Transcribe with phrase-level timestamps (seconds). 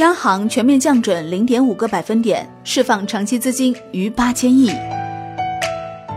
[0.00, 4.72] 央行全面降准零点五个百分点，释放长期资金逾八千亿。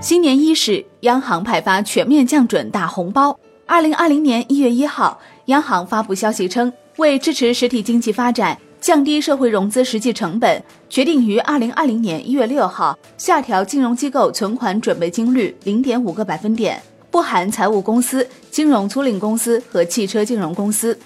[0.02, 3.38] 新年伊始，央行派发全面降准大红包。
[3.66, 16.82] 二零二零年一月一号，央行发布消息称，为支持实体经济发展，降低社会融资实际成本，决定于二零二零年一月六号下调金融机构存款准备金率零点五个百分点，
[17.12, 20.98] 不含财务公司、金融租赁公司和汽车金融公司。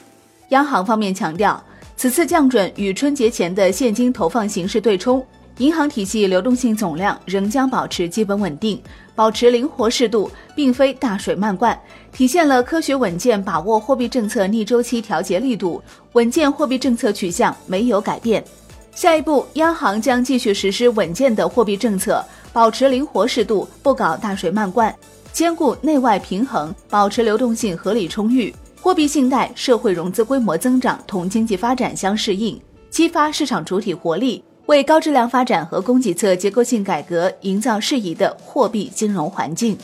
[0.50, 1.60] 央行方面强调。
[1.98, 5.26] 此次降准与春节前的现金投放形势对冲，
[5.58, 8.80] 银行体系流动性总量仍将保持基本稳定，
[9.16, 11.76] 保持灵活适度，并非大水漫灌，
[12.14, 15.82] 体现了科学稳健把握货币政策逆周期调节力度，
[16.14, 18.46] 稳健货币政策取向没有改变。
[18.94, 24.94] 下一步，央行将继续实施稳健的货币政策，保持灵活适度，不搞大水漫灌，
[25.34, 28.54] 兼顾内外平衡，保持流动性合理充裕。
[28.88, 32.58] 货币信贷、社会融资规模增长同经济发展相适应，
[32.90, 39.78] 激发市场主体活力，为高质量发展和供给侧结构性改革营造适宜的货币金融环境。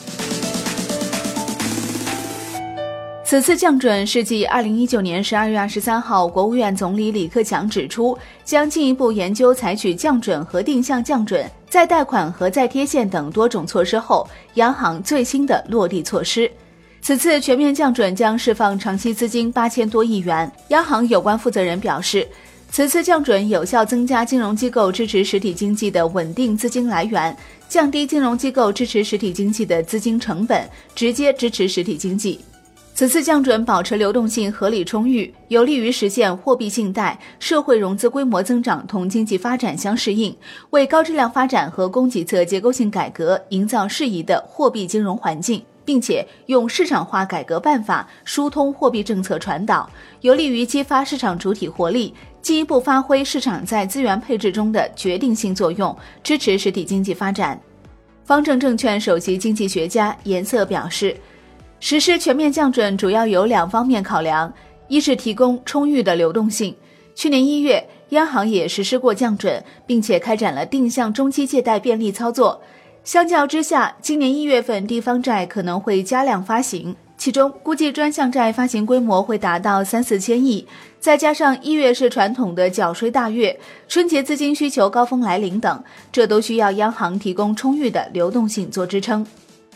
[3.26, 16.50] 此次降准是继二零一九年十二月二十三号，国务院总理李克强指出，将进一步研究采取降准和定向降准、再贷款和再贴现等多种措施后，央行最新的落地措施。
[17.04, 20.50] 此次全面降准将释放长期资金八千多亿元。
[20.70, 22.26] 央行有关负责人表示，
[22.70, 27.36] 此次降准有效增加金融机构支持实体经济的稳定资金来源，
[27.68, 30.66] 降低金融机构支持实体经济的资金成本，
[30.96, 32.40] 直接支持实体经济。
[32.96, 40.34] 此次降准保持流动性合理充裕，有利于实现货币信贷、社会融资规模增长同经济发展相适应，
[40.70, 45.62] 为高质量发展和供给侧结构性改革营造适宜的货币金融环境。
[45.86, 49.90] 并且用市场化改革办法疏通货币政策传导，
[50.22, 57.59] 有利于激发市场主体活力，进一步发挥市场在资源配置中的决定性作用，支持实体经济发展。
[58.23, 61.16] 方正证券首席经济学家颜色表示，
[61.80, 64.52] 实施全面降准主要有两方面考量：
[64.88, 66.74] 一是提供充裕的流动性。
[67.16, 72.62] 去年一月，央行也实施过降准，并且开展了定向中期借贷便利操作。
[73.03, 80.66] 相较之下，今年一月份地方债可能会加量发行，其中估计专项债发行规模会达到三四千亿。
[81.02, 83.59] 再加上一月是传统的缴税大月，
[83.90, 85.84] 春节资金需求高峰来临等，
[86.14, 89.25] 这都需要央行提供充裕的流动性做支撑。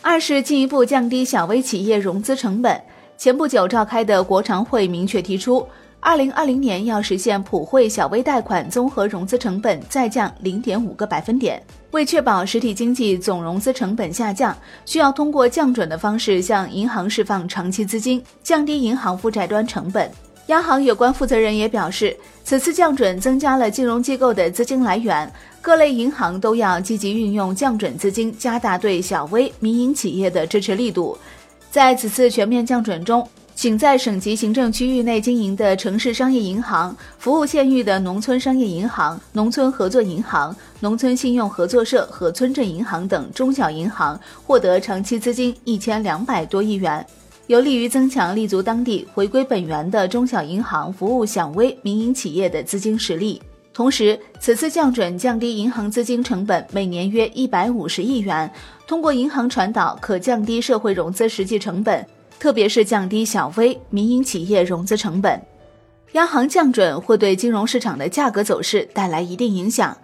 [0.00, 2.80] 二是进一步降低小微企业融资成本。
[3.18, 5.66] 前不久召开的国常会明确提出。
[6.00, 11.62] 二零二零年要实现普惠小微贷款综合融资成本再降零点五个百分点。
[11.90, 20.10] 为确保实体经济总融资成本下降，需要通过降准的方式向银行释放长期资金，降低银行负债端成本。
[20.46, 25.30] 央行有关负责人也表示，此次降准增加了金融机构的资金来源，
[25.60, 31.18] 各类银行都要积极运用降准资金，加大对小微民营企业的支持力度。
[31.70, 33.26] 在此次全面降准中。
[33.58, 47.04] 仅在省级行政区域内经营的城市商业银行、服务县域的农村商业银行、农村合作银行、农村信用合作社和村镇银行等中小银行获得长期资金一千两百多亿元，
[47.48, 53.42] 有利于增强立足当地、回归本源的中小银行服务小微民营企业的资金实力。
[53.74, 58.48] 同时，此次降准降低银行资金成本每年约一百五十亿元，
[58.86, 62.06] 通过银行传导可降低社会融资实际成本。
[62.38, 65.40] 特别是降低小微民营企业融资成本，
[66.12, 69.96] 央行降准会对金融市场的价格走势带来一定影响。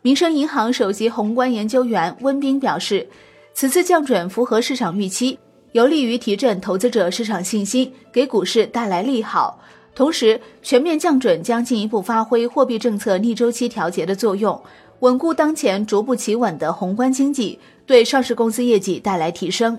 [0.00, 3.06] 民生银行首席宏观研究员温彬表示，
[3.54, 5.38] 此次降准符合市场预期，
[5.72, 9.60] 有利于提振投资者市场信心，给股市带来利好。
[9.94, 14.60] 同时，全面降准将进一步发挥货币政策逆周期调节的作用，
[15.00, 19.78] 稳固当前逐步企稳的宏观经济，对上市公司业绩带来提升，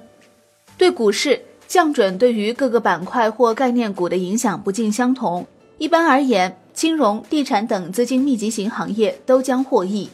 [0.78, 1.44] 对股市。
[1.73, 5.44] 降准对于各个板块或概念股的影响不尽相同。
[5.79, 10.08] 一般而言，金融、地产等资金密集型行业都将获益。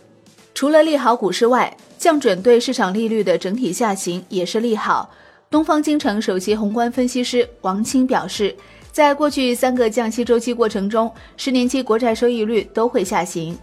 [0.54, 5.10] 除了利好股市外，降准对市场利率的整体下行也是利好。
[5.50, 8.56] 东方金城首席宏观分析师王清表示，
[8.94, 13.54] 在过去三个降息周期过程中，十年期国债收益率都会下行。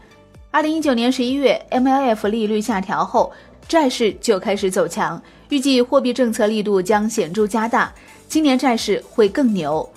[0.50, 3.32] 二零一九年十一月，MLF 利率下调后。
[3.68, 7.92] 债市就开始走强，预计货币政策力度将显著加大，
[8.28, 9.88] 今年债市会更牛。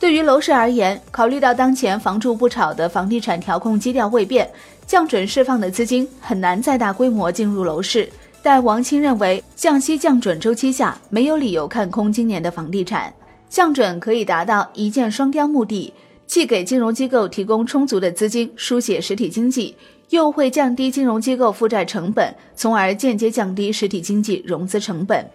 [0.00, 4.50] 对于楼市而言，考虑到当前房住不炒的房地产调控基调未变，
[4.86, 8.08] 降准释放的资金很难再大规模进入楼市。
[8.42, 13.14] 但王清认为，降息降准周期下没有理由看空今年的房地产，
[13.48, 15.94] 降准可以达到一箭双雕目的，
[16.26, 19.74] 既给金融机构提供充足的资金书写实体经济，
[20.14, 25.28] 又会降低金融机构负债成本，从而间接降低实体经济融资成本。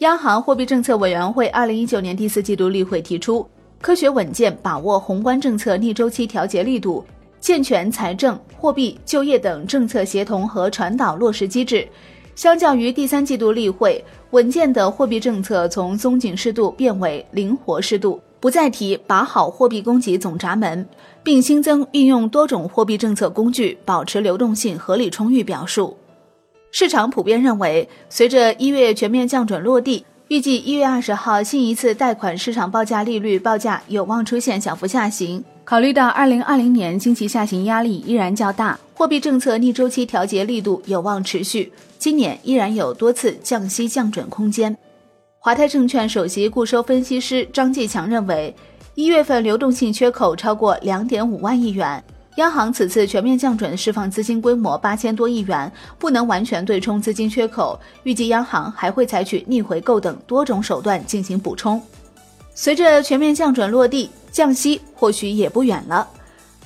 [0.00, 3.48] 央行货币政策委员会二零一九年第四季度例会提出，
[3.80, 7.02] 科学稳健把握宏观政策逆周期调节力度，
[7.40, 11.88] 健全财政、货币、就业等政策协同和传导落实机制。
[12.34, 20.86] 相较于第三季度例会，稳健的货币政策从松紧适度变为灵活适度，不再提把好货币供给总闸门，
[21.22, 25.96] 并新增运用多种货币政策工具保持流动性合理充裕表述。
[26.70, 35.42] 市场普遍认为，随着一月全面降准落地，预计一月二十号新一次贷款市场报价利率报价有望出现小幅下行。
[35.64, 44.76] 考虑到二零二零年经济下行压力依然较大，货币政策逆周期调节力度有望持续，今年依然有多次降息降准空间。
[45.48, 48.54] 华泰证券首席固收分析师张继强认为，
[48.94, 52.04] 一月份流动性缺口超过两点五万亿元。
[52.36, 61.80] 央行此次全面降准释放资金规模八千多亿元，不能完全对冲资金缺口，预计央行还会采取逆回购等多种手段进行补充。
[62.54, 66.06] 随着全面降准落地，降息或许也不远了。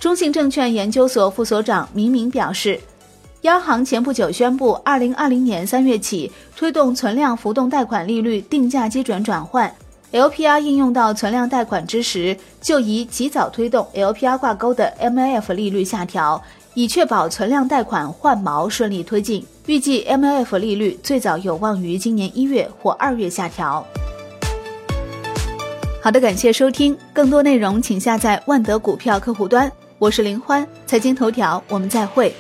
[0.01, 2.81] 中信证券研究所副所长明明表示，
[3.43, 9.73] 央行前不久宣布，二零二零年三月起推动存量浮动贷款利率定价基准转换。
[10.13, 16.41] LPR 应用到存量贷款之时，就宜及早推动 LPR 挂钩的 MLF 利率下调，
[16.75, 19.45] 以确保存量贷款换毛顺利推进。
[19.67, 23.85] 预计 MLF 利率最早有望于今年一月或二月下调。
[26.01, 29.71] 好的，感谢收听，更多内容请下载万德股票客户端。
[29.99, 32.33] 我是林欢，财经头条，我们再会。